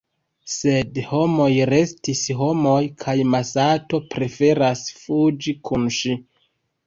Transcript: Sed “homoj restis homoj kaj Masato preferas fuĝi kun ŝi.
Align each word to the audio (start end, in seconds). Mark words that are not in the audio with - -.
Sed 0.51 0.95
“homoj 1.09 1.49
restis 1.71 2.21
homoj 2.39 2.79
kaj 3.05 3.15
Masato 3.33 4.01
preferas 4.15 4.83
fuĝi 5.03 5.53
kun 5.69 5.85
ŝi. 5.99 6.17